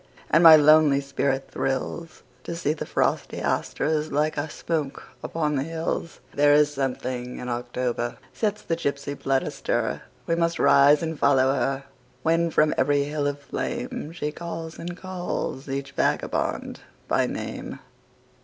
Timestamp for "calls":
14.33-14.79, 14.97-15.69